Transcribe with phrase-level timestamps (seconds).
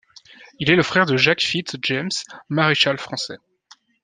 [0.57, 2.09] Il est le frère de Jacques Fitz-James,
[2.49, 3.37] maréchal français.